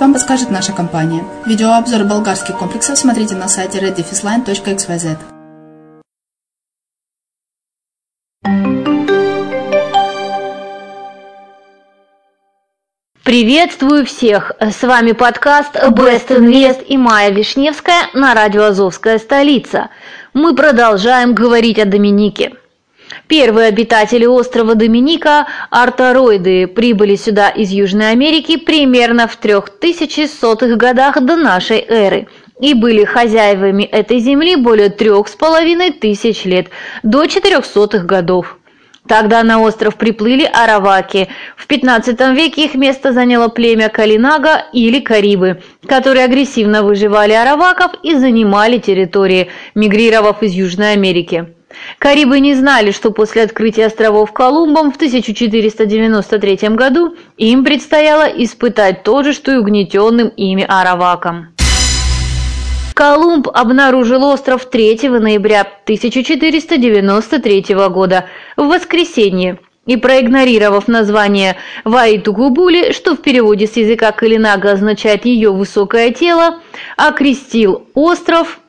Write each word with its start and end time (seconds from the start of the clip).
вам 0.00 0.14
подскажет 0.14 0.50
наша 0.50 0.72
компания. 0.72 1.22
Видеообзор 1.44 2.04
болгарских 2.04 2.56
комплексов 2.56 2.98
смотрите 2.98 3.34
на 3.34 3.46
сайте 3.46 3.78
reddefisline.xyz. 3.78 5.18
Приветствую 13.22 14.06
всех! 14.06 14.52
С 14.60 14.82
вами 14.82 15.12
подкаст 15.12 15.74
Best 15.76 16.28
Invest 16.28 16.84
и 16.84 16.96
Майя 16.96 17.30
Вишневская 17.30 18.08
на 18.14 18.34
радио 18.34 18.64
«Азовская 18.64 19.18
столица». 19.18 19.90
Мы 20.32 20.54
продолжаем 20.54 21.34
говорить 21.34 21.78
о 21.78 21.84
Доминике. 21.84 22.54
Первые 23.28 23.68
обитатели 23.68 24.24
острова 24.24 24.76
Доминика, 24.76 25.48
артороиды, 25.70 26.68
прибыли 26.68 27.16
сюда 27.16 27.48
из 27.48 27.70
Южной 27.70 28.12
Америки 28.12 28.56
примерно 28.56 29.26
в 29.26 29.36
3100-х 29.42 30.76
годах 30.76 31.20
до 31.20 31.34
нашей 31.34 31.80
эры 31.80 32.28
и 32.60 32.72
были 32.72 33.04
хозяевами 33.04 33.82
этой 33.82 34.20
земли 34.20 34.54
более 34.54 34.90
трех 34.90 35.26
с 35.26 35.32
половиной 35.32 35.90
тысяч 35.90 36.44
лет, 36.44 36.68
до 37.02 37.24
400-х 37.24 38.04
годов. 38.04 38.58
Тогда 39.08 39.42
на 39.42 39.60
остров 39.60 39.96
приплыли 39.96 40.44
араваки. 40.44 41.28
В 41.56 41.66
15 41.66 42.18
веке 42.34 42.64
их 42.64 42.74
место 42.74 43.12
заняло 43.12 43.48
племя 43.48 43.88
Калинага 43.88 44.64
или 44.72 45.00
Карибы, 45.00 45.62
которые 45.86 46.24
агрессивно 46.24 46.82
выживали 46.82 47.32
араваков 47.32 47.92
и 48.02 48.14
занимали 48.14 48.78
территории, 48.78 49.48
мигрировав 49.74 50.42
из 50.42 50.52
Южной 50.52 50.92
Америки. 50.92 51.55
Карибы 51.98 52.40
не 52.40 52.54
знали, 52.54 52.90
что 52.90 53.10
после 53.10 53.42
открытия 53.42 53.86
островов 53.86 54.32
Колумбом 54.32 54.92
в 54.92 54.96
1493 54.96 56.70
году 56.70 57.16
им 57.36 57.64
предстояло 57.64 58.24
испытать 58.24 59.02
то 59.02 59.22
же, 59.22 59.32
что 59.32 59.52
и 59.52 59.56
угнетенным 59.56 60.28
ими 60.28 60.64
аравакам. 60.66 61.48
Колумб 62.94 63.48
обнаружил 63.52 64.24
остров 64.24 64.64
3 64.64 65.08
ноября 65.10 65.60
1493 65.60 67.74
года 67.90 68.24
в 68.56 68.68
воскресенье 68.68 69.58
и 69.84 69.96
проигнорировав 69.96 70.88
название 70.88 71.56
Ваитугубули, 71.84 72.92
что 72.92 73.14
в 73.14 73.22
переводе 73.22 73.66
с 73.66 73.76
языка 73.76 74.12
Калинага 74.12 74.72
означает 74.72 75.26
«ее 75.26 75.52
высокое 75.52 76.10
тело», 76.10 76.60
окрестил 76.96 77.86
остров 77.94 78.60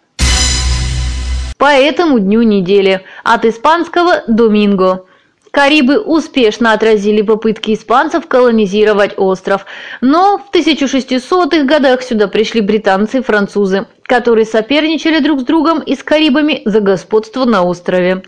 по 1.58 1.66
этому 1.66 2.20
дню 2.20 2.44
недели 2.44 3.04
от 3.24 3.46
испанского 3.46 4.24
«доминго». 4.28 5.06
Карибы 5.52 6.00
успешно 6.00 6.74
отразили 6.74 7.22
попытки 7.22 7.74
испанцев 7.74 8.28
колонизировать 8.28 9.14
остров, 9.18 9.66
но 10.02 10.38
в 10.38 10.56
1600-х 10.56 11.64
годах 11.64 12.02
сюда 12.04 12.28
пришли 12.28 12.62
британцы 12.62 13.20
и 13.20 13.24
французы, 13.24 13.88
которые 14.04 14.46
соперничали 14.46 15.20
друг 15.20 15.42
с 15.42 15.44
другом 15.44 15.80
и 15.80 15.96
с 15.96 16.04
Карибами 16.04 16.62
за 16.66 16.80
господство 16.80 17.46
на 17.46 17.64
острове. 17.64 18.24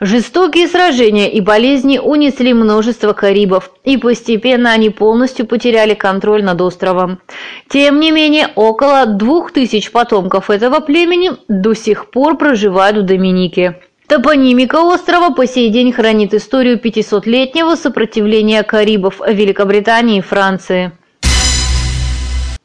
Жестокие 0.00 0.68
сражения 0.68 1.30
и 1.30 1.40
болезни 1.40 1.98
унесли 1.98 2.52
множество 2.52 3.12
Карибов, 3.12 3.70
и 3.84 3.96
постепенно 3.96 4.72
они 4.72 4.90
полностью 4.90 5.46
потеряли 5.46 5.94
контроль 5.94 6.44
над 6.44 6.60
островом. 6.60 7.20
Тем 7.68 8.00
не 8.00 8.10
менее, 8.10 8.48
около 8.54 9.06
двух 9.06 9.52
тысяч 9.52 9.90
потомков 9.90 10.50
этого 10.50 10.80
племени 10.80 11.32
до 11.48 11.74
сих 11.74 12.10
пор 12.10 12.36
проживают 12.36 12.98
в 12.98 13.02
Доминике. 13.02 13.80
Топонимика 14.08 14.82
острова 14.84 15.30
по 15.30 15.46
сей 15.48 15.70
день 15.70 15.92
хранит 15.92 16.32
историю 16.32 16.78
500-летнего 16.78 17.74
сопротивления 17.74 18.62
карибов 18.62 19.20
Великобритании 19.26 20.18
и 20.18 20.20
Франции. 20.20 20.92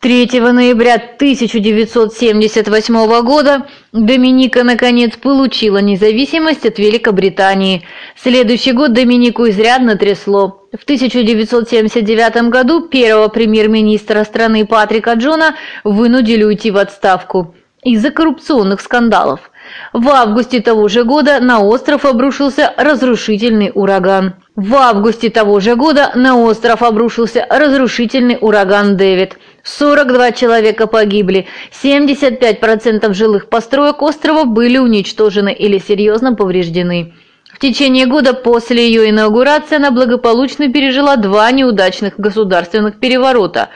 3 0.02 0.30
ноября 0.40 0.96
1978 0.96 3.24
года 3.24 3.66
Доминика 3.92 4.64
наконец 4.64 5.18
получила 5.18 5.80
независимость 5.80 6.64
от 6.66 6.78
Великобритании. 6.78 7.88
Следующий 8.16 8.74
год 8.74 8.94
Доминику 8.94 9.50
изрядно 9.50 9.96
трясло. 9.96 10.68
В 10.72 10.84
1979 10.84 12.50
году 12.50 12.88
первого 12.88 13.30
премьер-министра 13.30 14.24
страны 14.26 14.68
Патрика 14.68 15.14
Джона 15.14 15.56
вынудили 15.84 16.44
уйти 16.44 16.70
в 16.70 16.78
отставку 16.78 17.56
из-за 17.84 18.12
коррупционных 18.12 18.80
скандалов. 18.82 19.50
В 19.94 20.07
августе 20.09 20.62
того 20.62 20.88
же 20.88 21.03
года 21.03 21.39
на 21.39 21.62
остров 21.62 22.06
обрушился 22.06 22.73
разрушительный 22.77 23.71
ураган. 23.73 24.35
В 24.56 24.75
августе 24.75 25.29
того 25.29 25.59
же 25.59 25.75
года 25.75 26.12
на 26.15 26.38
остров 26.38 26.81
обрушился 26.83 27.45
разрушительный 27.50 28.38
ураган 28.39 28.97
Дэвид. 28.97 29.38
42 29.63 30.31
человека 30.31 30.88
погибли, 30.88 31.47
75% 31.83 33.13
жилых 33.13 33.47
построек 33.50 34.01
острова 34.01 34.45
были 34.45 34.77
уничтожены 34.77 35.53
или 35.53 35.77
серьезно 35.77 36.35
повреждены. 36.35 37.13
В 37.53 37.59
течение 37.59 38.07
года 38.07 38.33
после 38.33 38.88
ее 38.88 39.09
инаугурации 39.09 39.75
она 39.75 39.91
благополучно 39.91 40.71
пережила 40.71 41.15
два 41.15 41.51
неудачных 41.51 42.18
государственных 42.18 43.00
переворота. 43.00 43.69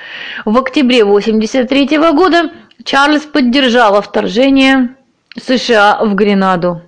В 0.44 0.58
октябре 0.58 1.04
1983 1.04 1.98
года 2.14 2.52
Чарльз 2.84 3.24
поддержала 3.24 4.02
вторжение 4.02 4.95
США 5.42 6.00
в 6.02 6.16
Гренаду. 6.16 6.82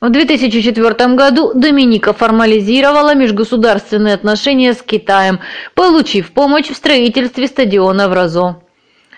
В 0.00 0.10
2004 0.10 1.14
году 1.14 1.52
Доминика 1.54 2.12
формализировала 2.12 3.14
межгосударственные 3.14 4.14
отношения 4.14 4.74
с 4.74 4.82
Китаем, 4.82 5.38
получив 5.76 6.32
помощь 6.32 6.70
в 6.70 6.74
строительстве 6.74 7.46
стадиона 7.46 8.08
в 8.08 8.12
Розо. 8.12 8.62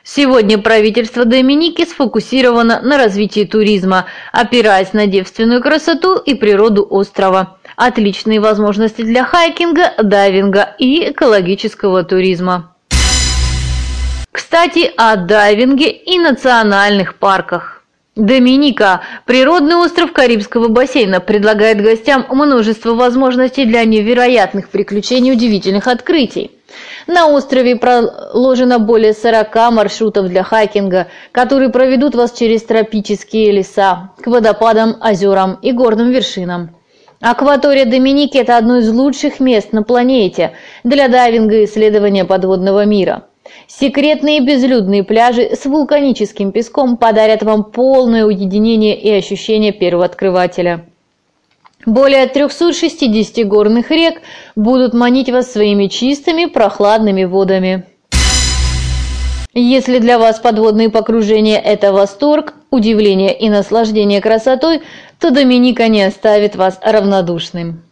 Сегодня 0.03 0.59
правительство 0.59 1.25
Доминики 1.25 1.87
сфокусировано 1.87 2.83
на 2.83 2.99
развитии 2.99 3.45
туризма, 3.45 4.05
опираясь 4.31 4.93
на 4.93 5.07
девственную 5.07 5.63
красоту 5.63 6.17
и 6.19 6.35
природу 6.35 6.87
острова, 6.91 7.57
отличные 7.77 8.41
возможности 8.41 9.01
для 9.01 9.25
хайкинга, 9.25 9.95
дайвинга 10.03 10.75
и 10.79 11.11
экологического 11.11 12.05
туризма. 12.05 12.74
Кстати, 14.35 14.91
о 14.97 15.15
дайвинге 15.15 15.91
и 15.91 16.19
национальных 16.19 17.21
парках. 17.21 17.85
Доминика– 18.17 19.03
природный 19.27 19.77
остров 19.77 20.13
Карибского 20.13 20.67
бассейна, 20.67 21.21
предлагает 21.21 21.81
гостям 21.81 22.27
множество 22.29 22.95
возможностей 22.95 23.65
для 23.65 23.85
невероятных 23.85 24.71
приключений 24.71 25.31
и 25.31 25.35
удивительных 25.35 25.87
открытий. 25.87 26.51
На 27.07 27.29
острове 27.29 27.77
проложено 27.77 28.81
более 28.81 29.13
40 29.13 29.55
маршрутов 29.71 30.27
для 30.27 30.43
хайкинга, 30.43 31.07
которые 31.31 31.69
проведут 31.69 32.17
вас 32.17 32.33
через 32.33 32.65
тропические 32.65 33.53
леса, 33.53 34.11
к 34.21 34.27
водопадам, 34.27 34.97
озерам 35.01 35.61
и 35.63 35.71
горным 35.71 36.11
вершинам. 36.11 36.71
Акватория 37.21 37.85
Доминики– 37.85 38.37
это 38.39 38.57
одно 38.57 38.79
из 38.79 38.91
лучших 38.91 39.39
мест 39.39 39.73
на 39.73 39.85
планете 39.85 40.55
для 40.83 41.07
дайвинга 41.07 41.59
и 41.59 41.67
исследования 41.67 42.25
подводного 42.25 42.85
мира. 42.85 43.23
Секретные 43.67 44.41
безлюдные 44.41 45.05
пляжи 45.05 45.55
с 45.55 45.65
вулканическим 45.65 46.53
песком 46.53 46.97
подарят 46.97 47.43
вам 47.43 47.65
полное 47.65 48.25
уединение 48.25 48.99
и 48.99 49.11
ощущение 49.11 49.73
первооткрывателя. 49.73 50.85
Более 51.87 52.27
360 52.27 53.47
горных 53.47 53.91
рек 53.91 54.21
будут 54.57 54.95
манить 54.95 55.31
вас 55.31 55.53
своими 55.53 55.87
чистыми 55.87 56.47
прохладными 56.47 57.25
водами. 57.25 57.85
Если 59.53 59.99
для 59.99 60.19
вас 60.19 60.41
подводные 60.41 60.91
погружения– 60.91 61.59
это 61.65 61.93
восторг, 61.93 62.55
удивление 62.71 63.39
и 63.39 63.49
наслаждение 63.49 64.21
красотой, 64.21 64.83
то 65.21 65.31
Доминика 65.31 65.87
не 65.89 66.03
оставит 66.03 66.57
вас 66.57 66.79
равнодушным. 66.83 67.83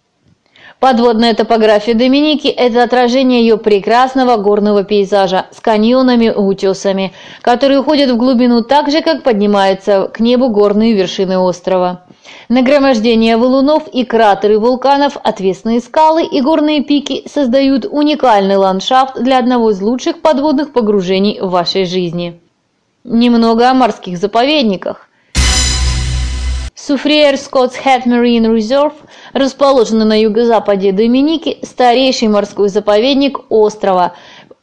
Подводная 0.83 1.33
топография 1.33 1.95
Доминики– 1.95 2.49
это 2.49 2.83
отражение 2.83 3.43
ее 3.43 3.57
прекрасного 3.57 4.37
горного 4.37 4.83
пейзажа 4.83 5.47
с 5.53 5.61
каньонами 5.61 6.25
и 6.25 6.31
утесами, 6.31 7.13
которые 7.41 7.79
уходят 7.79 8.11
в 8.11 8.17
глубину 8.17 8.65
так 8.65 8.91
же, 8.91 9.01
как 9.01 9.23
поднимаются 9.23 10.11
к 10.13 10.19
небу 10.19 10.49
горные 10.49 10.95
вершины 10.95 11.39
острова. 11.39 12.03
Нагромождение 12.49 13.37
валунов 13.37 13.87
и 13.93 14.05
кратеры 14.05 14.59
вулканов, 14.59 15.19
отвесные 15.23 15.79
скалы 15.79 16.25
и 16.25 16.41
горные 16.41 16.83
пики 16.83 17.29
создают 17.29 17.87
уникальный 17.89 18.57
ландшафт 18.57 19.23
для 19.23 19.39
одного 19.39 19.71
из 19.71 19.81
лучших 19.81 20.21
подводных 20.21 20.73
погружений 20.73 21.39
в 21.41 21.51
вашей 21.51 21.85
жизни. 21.85 22.41
Немного 23.05 23.71
о 23.71 23.75
морских 23.75 24.19
заповедниках. 24.19 25.09
Суфриер 26.85 27.37
Скоттс 27.37 27.77
Head 27.77 28.07
Marine 28.07 28.53
Reserve, 28.53 28.95
расположенный 29.35 30.05
на 30.05 30.21
юго-западе 30.21 30.91
Доминики, 30.91 31.59
старейший 31.63 32.27
морской 32.27 32.69
заповедник 32.69 33.39
острова. 33.51 34.15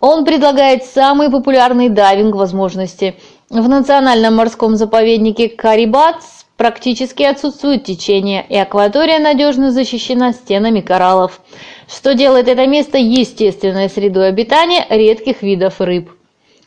Он 0.01 0.25
предлагает 0.25 0.83
самые 0.83 1.29
популярные 1.29 1.89
дайвинг-возможности. 1.89 3.15
В 3.49 3.69
национальном 3.69 4.35
морском 4.35 4.75
заповеднике 4.75 5.47
Карибатс 5.47 6.43
практически 6.57 7.23
отсутствует 7.23 7.85
течение, 7.85 8.45
и 8.49 8.57
акватория 8.57 9.19
надежно 9.19 9.71
защищена 9.71 10.33
стенами 10.33 10.81
кораллов, 10.81 11.39
что 11.87 12.15
делает 12.15 12.49
это 12.49 12.67
место 12.67 12.97
естественной 12.97 13.89
средой 13.89 14.27
обитания 14.27 14.85
редких 14.89 15.41
видов 15.41 15.79
рыб. 15.79 16.11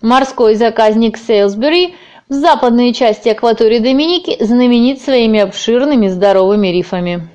Морской 0.00 0.54
заказник 0.54 1.18
Сейлсбери– 1.18 1.94
в 2.32 2.34
западной 2.34 2.94
части 2.94 3.28
акватории 3.28 3.78
Доминики 3.78 4.42
знаменит 4.42 5.02
своими 5.02 5.40
обширными 5.40 6.08
здоровыми 6.08 6.68
рифами. 6.68 7.28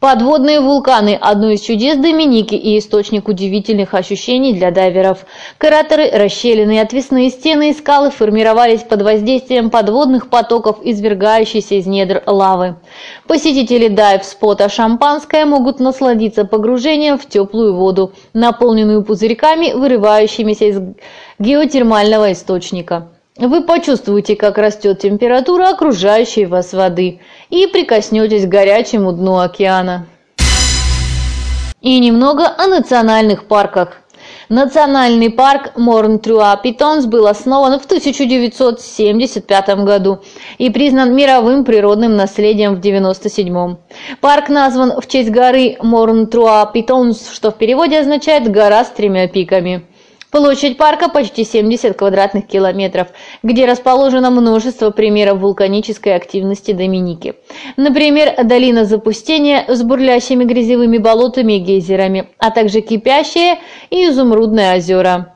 Подводные 0.00 0.60
вулканы– 0.60 1.18
одно 1.20 1.50
из 1.50 1.60
чудес 1.60 1.98
Доминики 1.98 2.54
и 2.54 2.78
источник 2.78 3.28
удивительных 3.28 3.92
ощущений 3.92 4.54
для 4.54 4.70
дайверов. 4.70 5.26
Кратеры, 5.58 6.08
расщелины 6.10 6.76
и 6.76 6.78
отвесные 6.78 7.28
стены 7.28 7.70
и 7.70 7.72
скалы 7.74 8.10
формировались 8.10 8.82
под 8.82 9.02
воздействием 9.02 9.68
подводных 9.68 10.30
потоков, 10.30 10.78
извергающихся 10.82 11.74
из 11.74 11.86
недр 11.86 12.22
лавы. 12.24 12.76
Посетители 13.26 13.88
дайв-спота 13.88 14.70
«Шампанское» 14.70 15.44
могут 15.44 15.80
насладиться 15.80 16.46
погружением 16.46 17.18
в 17.18 17.26
теплую 17.26 17.74
воду, 17.74 18.12
наполненную 18.32 19.02
пузырьками, 19.02 19.72
вырывающимися 19.72 20.64
из 20.64 20.80
геотермального 21.38 22.32
источника. 22.32 23.08
Вы 23.38 23.62
почувствуете, 23.62 24.34
как 24.34 24.58
растет 24.58 24.98
температура 24.98 25.68
окружающей 25.68 26.44
вас 26.44 26.72
воды 26.72 27.20
и 27.50 27.68
прикоснетесь 27.68 28.46
к 28.46 28.48
горячему 28.48 29.12
дну 29.12 29.38
океана. 29.38 30.06
И 31.80 32.00
немного 32.00 32.52
о 32.58 32.66
национальных 32.66 33.44
парках. 33.44 33.98
Национальный 34.48 35.30
парк 35.30 35.74
Морн-Трюа-Питонс 35.76 37.06
был 37.06 37.28
основан 37.28 37.78
в 37.78 37.84
1975 37.84 39.68
году 39.84 40.18
и 40.56 40.68
признан 40.70 41.14
мировым 41.14 41.64
природным 41.64 42.16
наследием 42.16 42.74
в 42.74 42.78
1997. 42.78 43.76
Парк 44.20 44.48
назван 44.48 45.00
в 45.00 45.06
честь 45.06 45.30
горы 45.30 45.76
Морн-Труа-Питонс, 45.80 47.32
что 47.32 47.52
в 47.52 47.54
переводе 47.54 48.00
означает 48.00 48.50
«гора 48.50 48.84
с 48.84 48.90
тремя 48.90 49.28
пиками». 49.28 49.84
Площадь 50.30 50.76
парка 50.76 51.08
почти 51.08 51.42
70 51.42 51.96
квадратных 51.96 52.46
километров, 52.46 53.08
где 53.42 53.64
расположено 53.64 54.30
множество 54.30 54.90
примеров 54.90 55.38
вулканической 55.38 56.14
активности 56.14 56.72
Доминики. 56.72 57.36
Например, 57.78 58.34
долина 58.44 58.84
запустения 58.84 59.64
с 59.66 59.82
бурлящими 59.82 60.44
грязевыми 60.44 60.98
болотами 60.98 61.54
и 61.54 61.60
гейзерами, 61.60 62.28
а 62.38 62.50
также 62.50 62.82
кипящие 62.82 63.58
и 63.88 64.06
изумрудные 64.08 64.76
озера. 64.76 65.34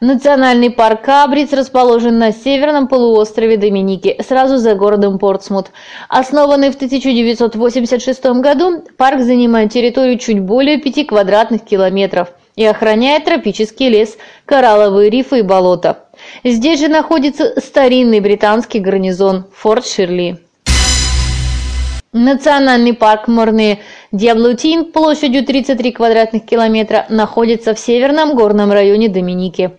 Национальный 0.00 0.70
парк 0.70 1.02
Кабриц 1.02 1.52
расположен 1.52 2.18
на 2.18 2.32
северном 2.32 2.88
полуострове 2.88 3.56
Доминики, 3.56 4.20
сразу 4.26 4.56
за 4.56 4.74
городом 4.74 5.20
Портсмут. 5.20 5.68
Основанный 6.08 6.72
в 6.72 6.74
1986 6.74 8.24
году, 8.40 8.82
парк 8.96 9.20
занимает 9.20 9.70
территорию 9.70 10.18
чуть 10.18 10.40
более 10.40 10.78
5 10.78 11.06
квадратных 11.06 11.62
километров– 11.62 12.32
и 12.56 12.64
охраняет 12.64 13.24
тропический 13.24 13.88
лес, 13.88 14.16
коралловые 14.44 15.10
рифы 15.10 15.40
и 15.40 15.42
болота. 15.42 16.04
Здесь 16.44 16.80
же 16.80 16.88
находится 16.88 17.60
старинный 17.60 18.20
британский 18.20 18.80
гарнизон 18.80 19.46
Форт 19.54 19.86
Ширли. 19.86 20.38
Национальный 22.12 22.92
парк 22.92 23.26
Морне 23.26 23.78
Диаблутин 24.12 24.92
площадью 24.92 25.46
33 25.46 25.92
квадратных 25.92 26.44
километра 26.44 27.06
находится 27.08 27.74
в 27.74 27.78
северном 27.78 28.36
горном 28.36 28.70
районе 28.70 29.08
Доминики. 29.08 29.70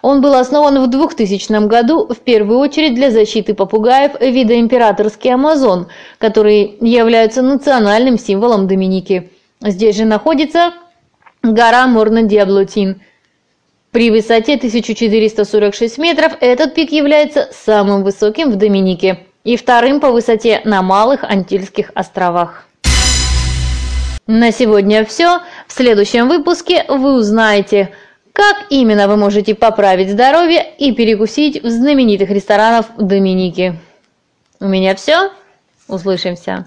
Он 0.00 0.22
был 0.22 0.34
основан 0.34 0.82
в 0.82 0.88
2000 0.88 1.66
году 1.66 2.06
в 2.06 2.16
первую 2.20 2.58
очередь 2.58 2.94
для 2.94 3.10
защиты 3.10 3.52
попугаев 3.52 4.18
вида 4.18 4.58
императорский 4.58 5.34
амазон, 5.34 5.88
которые 6.16 6.74
являются 6.80 7.42
национальным 7.42 8.18
символом 8.18 8.66
Доминики. 8.66 9.30
Здесь 9.60 9.96
же 9.96 10.06
находится 10.06 10.72
Гора 11.44 11.86
Морна-Диаблотин. 11.86 13.02
При 13.90 14.10
высоте 14.10 14.54
1446 14.54 15.98
метров 15.98 16.32
этот 16.40 16.74
пик 16.74 16.90
является 16.90 17.50
самым 17.52 18.02
высоким 18.02 18.50
в 18.50 18.56
Доминике 18.56 19.26
и 19.44 19.56
вторым 19.58 20.00
по 20.00 20.10
высоте 20.10 20.62
на 20.64 20.80
Малых 20.80 21.22
Антильских 21.22 21.90
островах. 21.94 22.64
На 24.26 24.52
сегодня 24.52 25.04
все. 25.04 25.40
В 25.68 25.72
следующем 25.72 26.28
выпуске 26.28 26.86
вы 26.88 27.14
узнаете, 27.14 27.90
как 28.32 28.64
именно 28.70 29.06
вы 29.06 29.16
можете 29.16 29.54
поправить 29.54 30.10
здоровье 30.10 30.66
и 30.78 30.92
перекусить 30.92 31.62
в 31.62 31.68
знаменитых 31.68 32.30
ресторанах 32.30 32.86
Доминики. 32.96 33.78
У 34.60 34.66
меня 34.66 34.94
все. 34.94 35.30
Услышимся. 35.88 36.64